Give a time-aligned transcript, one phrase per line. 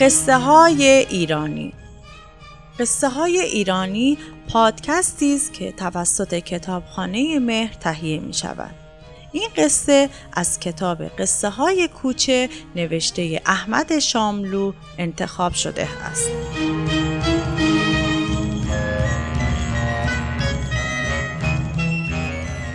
[0.00, 1.72] قصه های ایرانی
[2.78, 8.74] قصه های ایرانی پادکستی است که توسط کتابخانه مهر تهیه می شود.
[9.32, 16.30] این قصه از کتاب قصه های کوچه نوشته احمد شاملو انتخاب شده است.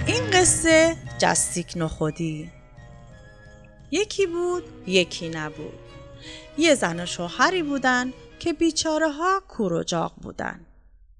[0.07, 2.51] این قصه جستیک نخودی
[3.91, 5.84] یکی بود یکی نبود
[6.57, 10.65] یه زن و شوهری بودن که بیچاره ها کور و جاق بودن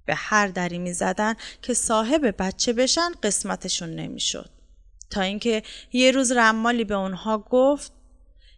[0.06, 4.50] به هر دری می زدن که صاحب بچه بشن قسمتشون نمی‌شد.
[5.10, 7.92] تا اینکه یه روز رمالی به اونها گفت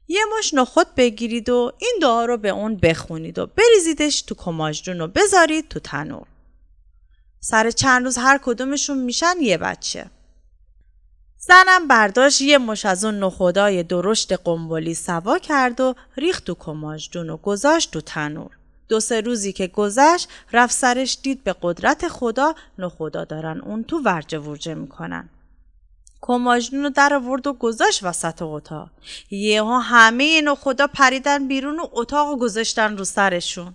[0.07, 5.01] یه مش نخود بگیرید و این دعا رو به اون بخونید و بریزیدش تو کماجدون
[5.01, 6.27] و بذارید تو تنور.
[7.39, 10.09] سر چند روز هر کدومشون میشن یه بچه.
[11.47, 17.29] زنم برداشت یه مش از اون نخودای درشت قنبلی سوا کرد و ریخت تو کماجدون
[17.29, 18.49] و گذاشت تو تنور.
[18.89, 24.01] دو سه روزی که گذشت رفت سرش دید به قدرت خدا نخدا دارن اون تو
[24.05, 25.29] ورجه ورجه می‌کنن.
[26.21, 28.89] کماجدون رو در آورد و گذاشت وسط اتاق.
[29.31, 33.73] یهو همه نخدا پریدن بیرون و اتاق گذاشتن رو سرشون.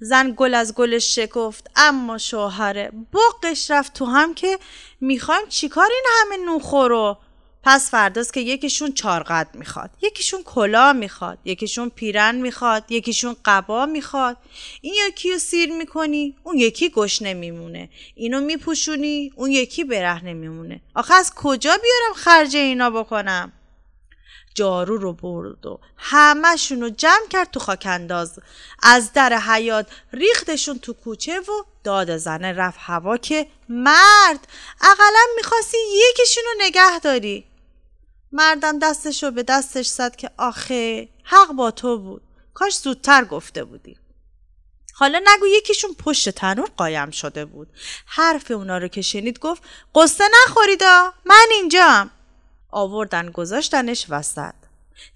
[0.00, 1.70] زن گل از گلش شکفت.
[1.76, 4.58] اما شوهره بقش رفت تو هم که
[5.00, 7.18] می‌خوایم چیکار این همه نوخور رو
[7.64, 14.36] پس فرداست که یکیشون چارقد می‌خواد یکیشون کلا می‌خواد یکیشون پیرن می‌خواد یکیشون قبا می‌خواد.
[14.80, 20.80] این یکی رو سیر می‌کنی اون یکی گشنه میمونه اینو میپوشونی اون یکی برهنه میمونه.
[20.94, 23.52] آخه از کجا بیارم خرج اینا بکنم؟
[24.54, 28.38] جارو رو برد و همهشون رو جمع کرد تو خاک انداز.
[28.82, 34.48] از در حیات ریختشون تو کوچه و داد زنه رفت هوا که مرد
[34.80, 35.78] اقلا می‌خواستی
[36.10, 37.44] یکیشون رو نگه داری.
[38.32, 42.22] مردم دستش رو به دستش زد که آخه حق با تو بود.
[42.54, 43.96] کاش زودتر گفته بودی.
[44.94, 47.68] حالا نگو یکیشون پشت تنور قایم شده بود.
[48.06, 49.62] حرف اونا رو که شنید گفت
[49.94, 52.10] قصه نخوریدا من اینجام.
[52.72, 54.54] آوردن گذاشتنش وسط.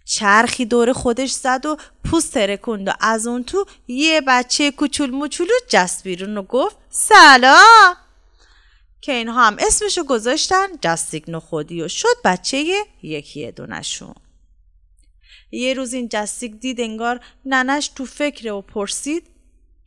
[0.04, 5.54] چرخی دور خودش زد و پوست ترکند و از اون تو یه بچه کوچول موچولو
[5.68, 7.96] جست بیرون و گفت سلام!
[9.00, 14.14] که اینها هم اسمشو گذاشتن جستیک نخودی و شد بچه یکی دونشون.
[15.50, 19.26] یه روز این جستیک دید انگار ننش تو فکر و پرسید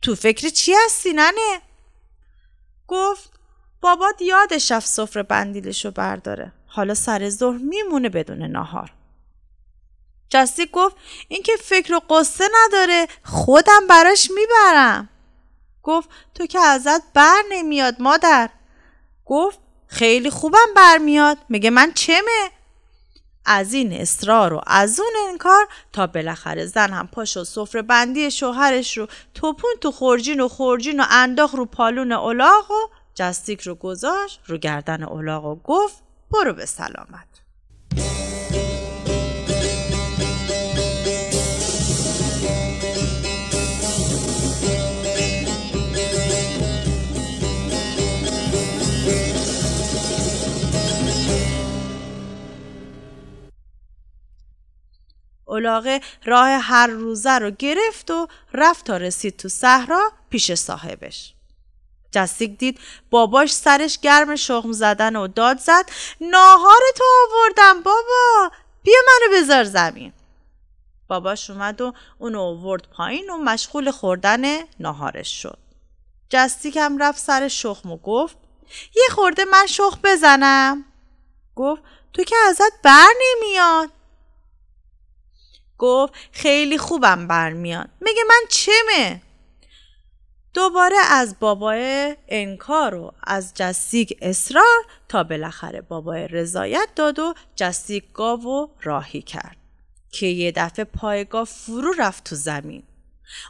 [0.02, 1.60] تو فکر چی هستی ننه؟
[2.88, 3.30] گفت
[3.80, 6.52] بابات یادش رفت سفره بندیلشو برداره.
[6.72, 8.92] حالا سر ظهر میمونه بدون ناهار.
[10.28, 10.96] جستیک گفت
[11.28, 15.08] این که فکر و قصه نداره خودم براش می‌برم.
[15.82, 18.50] گفت تو که ازت بر نمیاد مادر.
[19.26, 22.50] گفت خیلی خوبم برمیاد میگه من چمه؟
[23.44, 28.30] از این اصرار و از اون انکار تا بالاخره زن هم پاش و سفره بندی
[28.30, 33.74] شوهرش رو توپون تو خورجین و خورجین و انداخ رو پالون الاغ و جستیک رو
[33.74, 37.40] گذاشت رو گردن الاغ و گفت برو به سلامت
[55.50, 61.34] اولاغه راه هر روزه رو گرفت و رفت تا رسید تو صحرا پیش صاحبش.
[62.10, 62.80] جستیک دید.
[63.10, 65.90] باباش سرش گرم شخم زدن و داد زد.
[66.20, 68.50] ناهار تو آوردم بابا.
[68.82, 70.12] بیا منو بذار زمین.
[71.08, 74.42] باباش اومد و اونو آورد پایین و مشغول خوردن
[74.80, 75.58] ناهارش شد.
[76.28, 78.36] جستیک هم رفت سر شخم و گفت
[78.96, 80.84] یه خورده من شخم بزنم.
[81.56, 81.82] گفت
[82.12, 83.90] تو که ازت بر نمیاد.
[85.78, 89.22] گفت خیلی خوبم برمیاد میگه من چمه؟
[90.54, 98.04] دوباره از بابای انکار و از جستیک اصرار تا بالاخره بابای رضایت داد و جستیک
[98.12, 99.56] گاو و راهی کرد
[100.12, 102.82] که یه دفعه پایگاه فرو رفت تو زمین.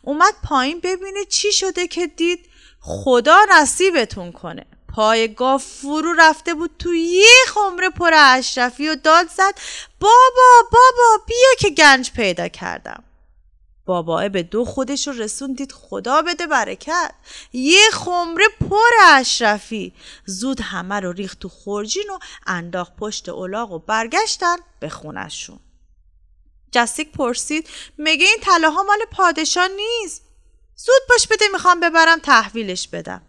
[0.03, 2.47] اومد پایین ببینه چی شده که دید
[2.81, 4.67] خدا نصیبتون کنه.
[4.95, 9.55] پایگاه فرو رفته بود تو یه خمره پر اشرفی و داد زد
[10.01, 13.05] بابا بابا بیا که گنج پیدا کردم.
[13.91, 17.15] بابا به دو خودش رو رسوندید خدا بده برکت.
[17.53, 19.95] یه خمره پر اشرفی.
[20.27, 25.59] زود همه رو ریخت تو خورجین و انداخت پشت اولاغ و برگشتن به خونشون
[26.73, 30.23] جستیک پرسید مگه این طلاها ها مال پادشاه نیست؟
[30.77, 33.23] زود باش بده می‌خوام ببرم تحویلش بدم.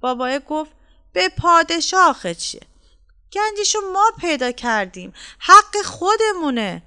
[0.00, 0.70] بابای گفت
[1.12, 2.62] به پادشاه آخه چیه؟
[3.32, 6.82] گنجشو ما پیدا کردیم حق خودمونه.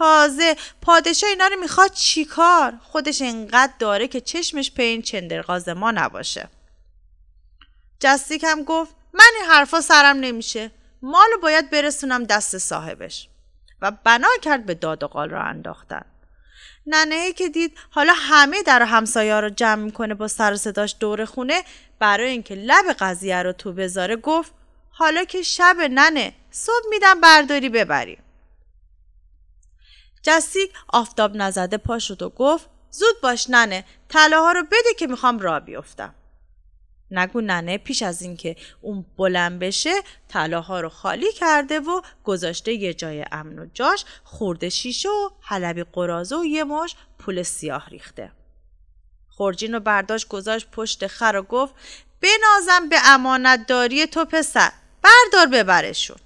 [0.00, 0.56] تازه.
[0.82, 6.48] پادشاه اینا رو می‌خواد چیکار؟ خودش انقدر داره که چشمش به این چندرغاز ما نباشه.
[8.00, 10.70] جستیک هم گفت من این حرفا سرم نمیشه.
[11.02, 13.28] مالو باید برسونم دست صاحبش.
[13.82, 16.04] و بنا کرد به داد و قال را انداختن.
[16.86, 21.62] ننه که دید حالا همه در همسایه رو جمع می‌کنه با سر صداش دور خونه
[21.98, 24.52] برای اینکه لب قضیه رو تو بذاره گفت
[24.90, 28.18] حالا که شب ننه صبح میدم برداری ببری
[30.22, 35.38] جسیک آفتاب نزده پا شد و گفت زود باش ننه طلاها رو بده که می‌خوام
[35.38, 36.14] را بیفتم.
[37.10, 39.94] نگو ننه پیش از اینکه اون بلند بشه
[40.28, 45.84] طلاها رو خالی کرده و گذاشته یه جای امن و جاش خورده شیشه و حلبی
[45.92, 48.32] قرازه و یه مش پول سیاه ریخته.
[49.28, 51.74] خورجین رو برداشت گذاشت پشت خر و گفت
[52.20, 54.72] بنازم به امانت داری تو پسر
[55.02, 56.16] بردار ببرشون.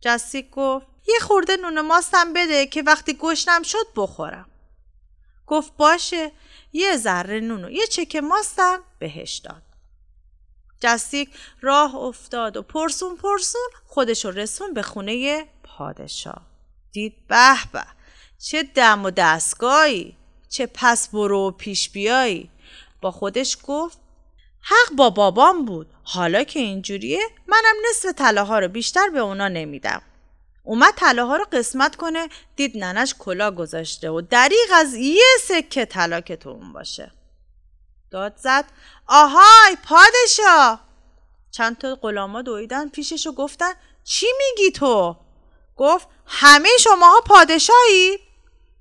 [0.00, 4.48] جسیک گفت یه خورده نون ماستم بده که وقتی گشنم شد بخورم.
[5.46, 6.32] گفت باشه
[6.72, 9.62] یه ذره نون و یه چک ماستم بهش داد.
[10.80, 16.42] جسیک راه افتاد و پرسون پرسون خودش رسون به خونه پادشاه.
[16.92, 17.84] دید به به
[18.38, 20.16] چه دم و دستگاهی
[20.48, 22.50] چه پس برو و پیش بیایی.
[23.00, 23.98] با خودش گفت
[24.60, 25.86] حق با بابام بود.
[26.02, 30.02] حالا که اینجوریه منم نصف طلاها رو بیشتر به اونا نمیدم.
[30.68, 36.20] اومد طلاها رو قسمت کنه دید ننش کلا گذاشته و دریغ از یه سکه طلا
[36.20, 37.12] که تو اون باشه.
[38.10, 38.64] داد زد
[39.06, 40.80] آهای پادشاه
[41.50, 43.72] چند تا غلاما دویدن پیشش و گفتن
[44.04, 45.16] چی میگی تو؟
[45.76, 48.18] گفت همه شماها پادشاهی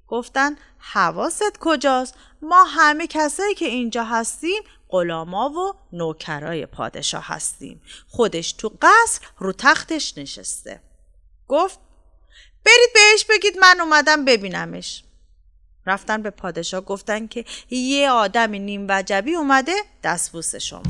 [0.08, 7.82] گفتن حواست کجاست؟ ما همه کسایی که اینجا هستیم غلاما و نوکرای پادشاه هستیم.
[8.08, 10.87] خودش تو قصر رو تختش نشسته.
[11.48, 11.80] گفت
[12.66, 15.04] برید بهش بگید من اومدم ببینمش.
[15.86, 19.74] رفتن به پادشاه گفتن که یه آدم نیم وجبی اومده
[20.04, 20.84] دستبوس شما.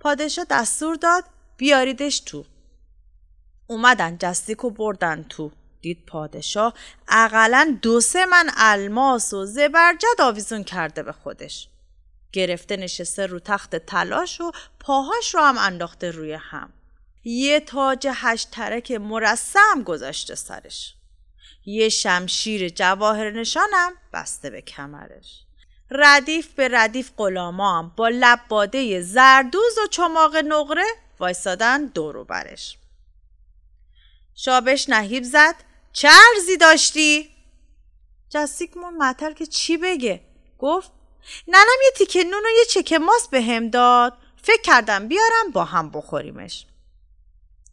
[0.00, 1.24] پادشاه دستور داد
[1.56, 2.44] بیاریدش تو.
[3.70, 5.50] اومدن جستیک و بردن تو.
[5.80, 6.74] دید پادشاه
[7.08, 11.68] اقلا دو سه من الماس و زبرجد آویزون کرده به خودش.
[12.32, 16.72] گرفته نشسته رو تخت تلاش و پاهاش رو هم انداخته روی هم.
[17.24, 20.94] یه تاج هشت ترک مرسم گذاشته سرش.
[21.66, 25.44] یه شمشیر جواهر نشانم بسته به کمرش.
[25.90, 30.86] ردیف به ردیف غلامام با لب باده زردوز و چماق نقره
[31.18, 32.77] وایسادن دورو برش.
[34.40, 35.54] شابش نهیب زد.
[35.92, 37.30] چه عرضی داشتی؟
[38.30, 40.20] جستیک مون مطر که چی بگه؟
[40.58, 40.90] گفت
[41.48, 44.18] ننم یه تیکه نون و یه چکه ماست به هم داد.
[44.42, 46.66] فکر کردم بیارم با هم بخوریمش.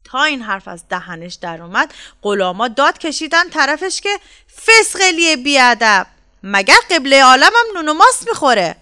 [0.03, 4.19] تا این حرف از دهنش در اومد غلاما داد کشیدن طرفش که
[4.65, 6.07] فسقلی بیادب.
[6.43, 8.75] مگر قبله عالمم نون و ماست می‌خوره؟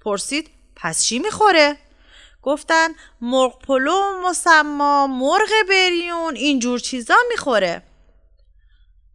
[0.00, 1.76] پرسید پس چی می‌خوره؟
[2.42, 2.88] گفتن
[3.20, 7.82] مرغ پلو مسما مرغ بریون اینجور چیزا می‌خوره.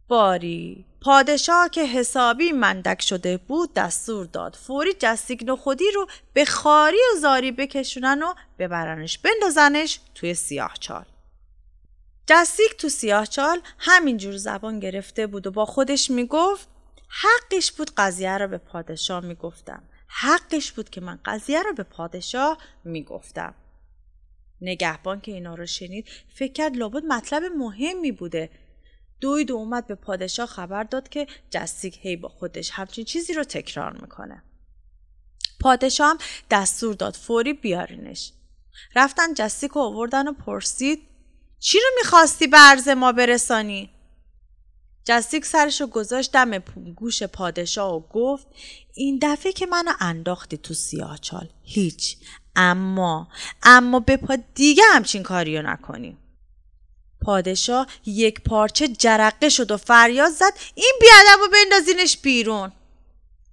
[0.08, 6.96] باری پادشاه که حسابی مندک شده بود دستور داد فوری جستیگ خودی رو به خاری
[6.96, 11.04] و زاری بکشونن و ببرنش بندازنش توی سیاه چال.
[12.26, 16.68] جستیک تو سیاه چال همینجور زبان گرفته بود و با خودش می‌گفت
[17.08, 19.82] حقش بود قضیه رو به پادشاه می‌گفتم.
[20.06, 23.54] حقش بود که من قضیه رو به پادشاه می‌گفتم.
[24.60, 28.50] نگهبان که اینا رو شنید فکر کرد لابد مطلب مهمی بوده.
[29.20, 33.44] دوید و اومد به پادشاه خبر داد که جستیک هی با خودش همچین چیزی رو
[33.44, 34.42] تکرار می‌کنه.
[35.60, 36.18] پادشاه هم
[36.50, 38.32] دستور داد فوری بیارینش.
[38.96, 41.02] رفتن جستیک رو آوردن و پرسید
[41.58, 43.90] چی رو می‌خواستی به ما برسانی؟
[45.08, 46.58] جستیک سرش رو گذاشت دم
[46.96, 48.46] گوش پادشاه و گفت
[48.94, 52.16] این دفعه که منو انداختی تو سیاهچال هیچ.
[52.56, 53.28] اما
[53.62, 56.16] اما به پا دیگه همچین کاریو نکنی.
[57.22, 62.72] پادشاه یک پارچه جرقه شد و فریاد زد این بیادب و بندازینش بیرون.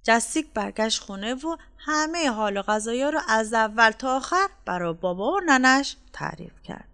[0.02, 5.32] جستیک برگشت خونه و همه حال و غذایا رو از اول تا آخر برای بابا
[5.32, 6.88] و ننش تعریف کرد.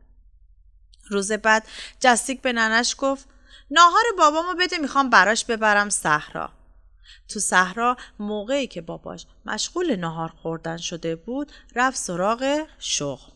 [1.09, 1.67] روز بعد
[2.01, 3.29] جستیک به ننش گفت
[3.71, 6.51] ناهار بابامو بده می‌خوام براش ببرم صحرا.
[7.29, 13.31] تو صحرا موقعی که باباش مشغول ناهار خوردن شده بود رفت سراغ شغل.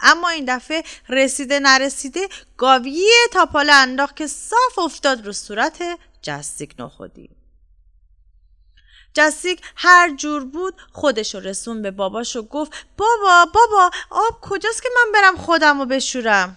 [0.00, 5.82] اما این دفعه رسیده نرسیده گاویه تا پاله انداخت که صاف افتاد رو صورت
[6.22, 7.30] جستیک نخودی.
[9.14, 14.88] جستیک هر جور بود خودشو رسون به باباش و گفت بابا بابا آب کجاست که
[14.96, 16.56] من برم خودم رو بشورم؟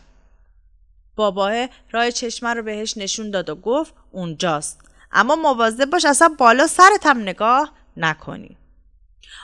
[1.15, 4.79] باباه راه چشمه رو بهش نشون داد و گفت اونجاست.
[5.11, 8.57] اما مواظب باش اصلا بالا سرت هم نگاه نکنی.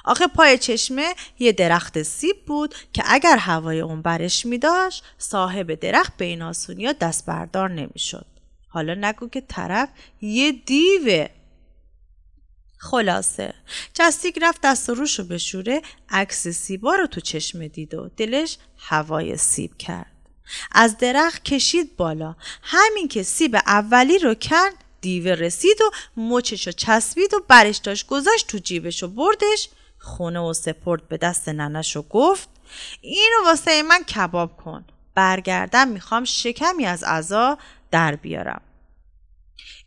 [0.06, 5.74] آخه پای چشمه یه درخت سیب بود که اگر هوای اون برش می داشت صاحب
[5.74, 8.26] درخت به این آسونی دست بردار نمی شد.
[8.68, 9.90] حالا نگو که طرف
[10.22, 11.30] یه دیوه.
[12.78, 13.54] خلاصه
[13.94, 19.38] جستیک رفت دست و روشو بشوره عکس سیبا رو تو چشمه دید و دلش هوای
[19.38, 20.19] سیب کرد.
[20.72, 22.36] از درخت کشید بالا.
[22.62, 28.48] همین که سیب اولی رو کرد دیوه رسید و مچشو چسبید و برش داشت گذاشت
[28.48, 29.70] تو جیبش و بردش.
[30.00, 32.50] خونه و سپرد به دست ننش و گفت
[33.02, 34.86] اینو واسه من کباب کن.
[35.16, 37.58] برگردم می‌خوام شکمی از عذا
[37.92, 38.62] در بیارم.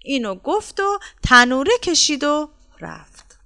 [0.05, 2.51] اینو گفت و تنوره کشید و
[2.81, 3.39] رفت.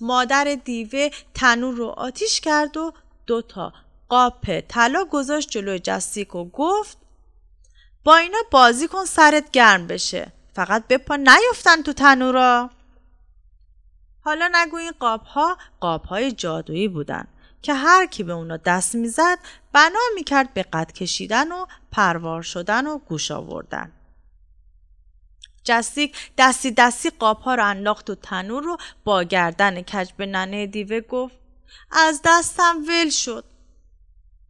[0.00, 2.92] مادر دیوه تنور رو آتیش کرد و
[3.26, 3.72] دوتا
[4.10, 6.98] قاپ طلا گذاشت جلوی جستیک و گفت
[8.04, 10.32] با اینا بازی کن سرت گرم بشه.
[10.54, 12.70] فقط بپا نیفتن تو تنورا.
[14.24, 17.26] حالا نگو این قاب ها قاب های جادویی بودن
[17.62, 19.38] که هر کی به اونا دست می‌زد
[19.72, 23.92] بنا می‌کرد به قد کشیدن و پروار شدن و گوش آوردن.
[25.64, 30.66] جستیک دستی دستی قاب ها رو انداخت و تنور رو با گردن کج به ننه
[30.66, 31.34] دیوه گفت
[31.92, 33.44] از دستم ول شد.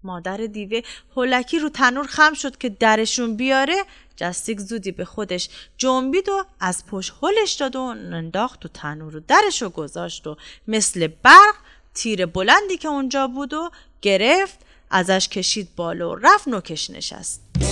[0.04, 0.80] مادر دیوه
[1.16, 3.76] هولکی رو تنور خم شد که درشون بیاره
[4.16, 9.20] جستیک زودی به خودش جنبید و از پشت هلش داد و انداخت و تنور رو
[9.20, 10.36] درش رو گذاشت و
[10.68, 11.54] مثل برق
[11.94, 13.70] تیر بلندی که اونجا بود و
[14.02, 14.58] گرفت
[14.90, 17.69] ازش کشید بالا و رفت نوکش نشست.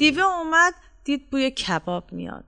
[0.00, 2.44] دیوه اومد دید بوی کباب میاد.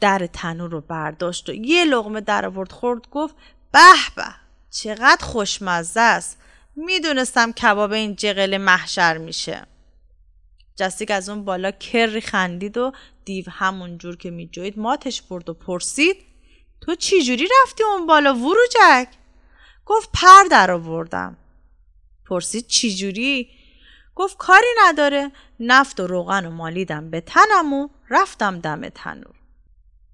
[0.00, 3.34] در تنور رو برداشت و یه لغمه در آورد خورد گفت
[3.72, 3.78] به
[4.16, 4.24] به
[4.70, 6.38] چقدر خوشمزه است.
[6.76, 9.66] می‌دونستم کباب این جغل محشر میشه.
[10.76, 12.92] جستیک از اون بالا کری خندید و
[13.24, 16.16] دیو همون جور که میجوید ماتش برد و پرسید
[16.80, 19.08] تو چی جوری رفتی اون بالا وروجک؟
[19.86, 21.36] گفت پر در آوردم.
[22.26, 23.59] پرسید چی جوری؟
[24.20, 25.32] گفت کاری نداره.
[25.60, 29.34] نفت و روغن و مالیدم به تنم و رفتم دم تنور.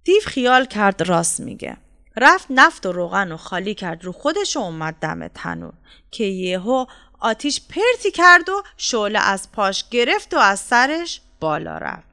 [0.05, 1.77] دیو خیال کرد راست میگه.
[2.17, 5.73] رفت نفت و روغن و خالی کرد رو خودش و اومد دم تنور.
[6.11, 6.87] که یهو
[7.21, 12.09] آتیش پرتی کرد و شعله از پاش گرفت و از سرش بالا رفت.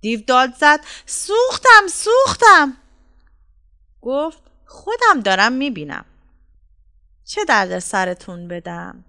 [0.00, 2.76] دیو داد زد سوختم سوختم.
[4.02, 6.04] گفت خودم دارم می‌بینم.
[7.24, 9.04] چه درد سرتون بدم؟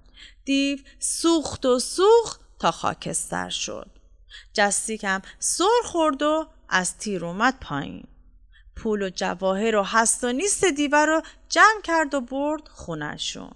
[0.46, 3.92] دیو سوخت و سوخت تا خاکستر شد.
[4.54, 8.04] جستیکم سر خورد و از تیر اومد پایین.
[8.76, 13.52] پول و جواهر و هست و نیست دیوه رو جمع کرد و برد خونشون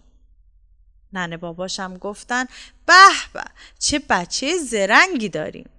[1.14, 2.46] ننه باباشم گفتن
[2.86, 2.94] به
[3.34, 3.44] به
[3.80, 5.70] چه بچه زرنگی داریم.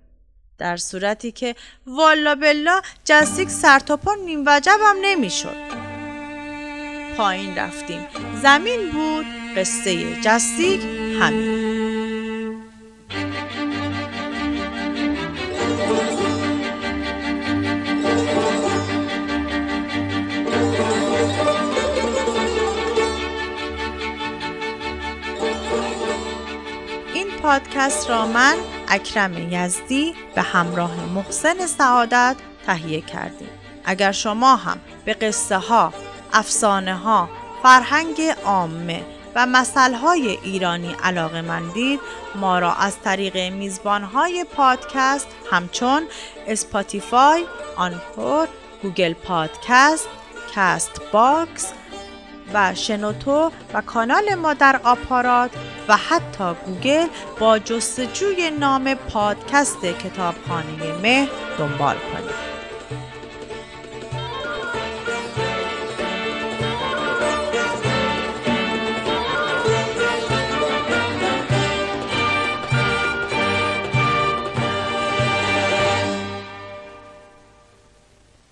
[0.58, 5.56] در صورتی که والا بلا جستیک سرتاپا نیم وجبم نمی‌شد.
[7.16, 8.06] پایین رفتیم.
[8.42, 9.39] زمین بود.
[9.56, 10.80] قصه جستیک
[11.20, 11.70] همین.
[27.14, 28.56] این پادکست را من
[28.88, 33.48] اکرم یزدی به همراه محسن سعادت تهیه کردیم.
[33.84, 35.92] اگر شما هم به قصه ها
[36.32, 37.28] افسانه ها،
[37.62, 40.04] فرهنگ عامه و مثل‌های
[40.42, 42.00] ایرانی علاقه مندید
[42.34, 46.02] ما را از طریق میزبان های پادکست همچون
[46.46, 47.44] Spotify،
[47.76, 48.48] Anchor،
[48.82, 50.08] Google Podcast،
[50.54, 51.72] Castbox
[52.54, 55.50] و شنوتو و کانال ما در آپارات
[55.88, 57.06] و حتی گوگل
[57.38, 62.49] با جستجوی نام پادکست کتابخانه مهر دنبال کنید.